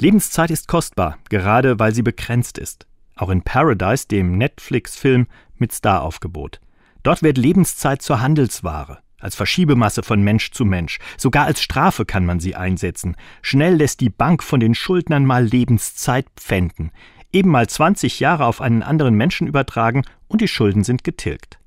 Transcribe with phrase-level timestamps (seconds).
[0.00, 2.86] Lebenszeit ist kostbar, gerade weil sie begrenzt ist.
[3.16, 5.26] Auch in Paradise, dem Netflix-Film
[5.58, 6.58] mit Staraufgebot.
[7.02, 11.00] Dort wird Lebenszeit zur Handelsware, als Verschiebemasse von Mensch zu Mensch.
[11.18, 13.14] Sogar als Strafe kann man sie einsetzen.
[13.42, 16.92] Schnell lässt die Bank von den Schuldnern mal Lebenszeit pfänden.
[17.30, 21.59] Eben mal 20 Jahre auf einen anderen Menschen übertragen und die Schulden sind getilgt.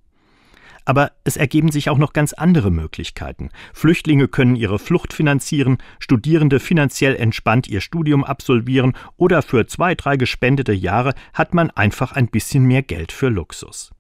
[0.85, 3.49] Aber es ergeben sich auch noch ganz andere Möglichkeiten.
[3.73, 10.17] Flüchtlinge können ihre Flucht finanzieren, Studierende finanziell entspannt ihr Studium absolvieren oder für zwei, drei
[10.17, 13.91] gespendete Jahre hat man einfach ein bisschen mehr Geld für Luxus.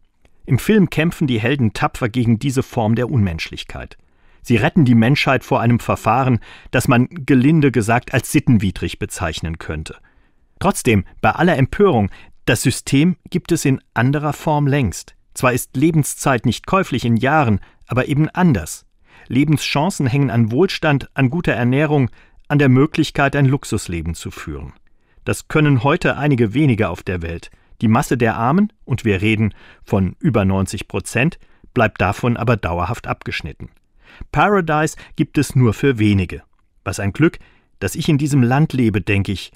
[0.45, 3.97] Im Film kämpfen die Helden tapfer gegen diese Form der Unmenschlichkeit.
[4.41, 6.39] Sie retten die Menschheit vor einem Verfahren,
[6.71, 9.95] das man gelinde gesagt als sittenwidrig bezeichnen könnte.
[10.59, 12.09] Trotzdem, bei aller Empörung,
[12.45, 15.15] das System gibt es in anderer Form längst.
[15.33, 18.85] Zwar ist Lebenszeit nicht käuflich in Jahren, aber eben anders.
[19.27, 22.09] Lebenschancen hängen an Wohlstand, an guter Ernährung,
[22.47, 24.73] an der Möglichkeit, ein Luxusleben zu führen.
[25.25, 27.49] Das können heute einige wenige auf der Welt.
[27.81, 31.39] Die Masse der Armen, und wir reden von über 90 Prozent,
[31.73, 33.69] bleibt davon aber dauerhaft abgeschnitten.
[34.31, 36.43] Paradise gibt es nur für wenige.
[36.83, 37.39] Was ein Glück,
[37.79, 39.51] dass ich in diesem Land lebe, denke ich.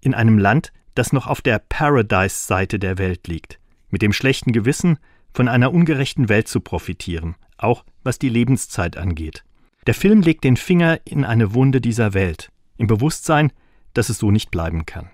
[0.00, 3.58] In einem Land, das noch auf der Paradise-Seite der Welt liegt.
[3.90, 4.98] Mit dem schlechten Gewissen,
[5.32, 9.44] von einer ungerechten Welt zu profitieren, auch was die Lebenszeit angeht.
[9.86, 13.52] Der Film legt den Finger in eine Wunde dieser Welt, im Bewusstsein,
[13.94, 15.10] dass es so nicht bleiben kann.